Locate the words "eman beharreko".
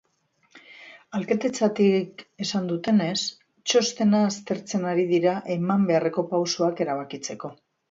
5.59-6.27